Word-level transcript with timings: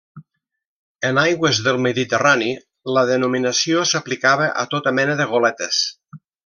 En 1.09 1.19
aigües 1.23 1.59
del 1.67 1.77
Mediterrani 1.87 2.49
la 2.97 3.05
denominació 3.13 3.87
s'aplicava 3.93 4.53
a 4.65 4.69
tota 4.77 4.99
mena 5.03 5.23
de 5.25 5.33
goletes. 5.37 5.89